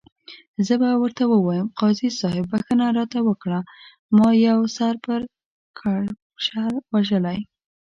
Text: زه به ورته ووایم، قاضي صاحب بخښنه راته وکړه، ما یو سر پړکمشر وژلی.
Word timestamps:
زه 0.65 0.73
به 0.81 0.89
ورته 1.01 1.23
ووایم، 1.27 1.67
قاضي 1.79 2.09
صاحب 2.19 2.45
بخښنه 2.51 2.87
راته 2.97 3.19
وکړه، 3.27 3.59
ما 4.15 4.27
یو 4.47 4.59
سر 4.77 4.93
پړکمشر 5.03 6.69
وژلی. 6.93 7.39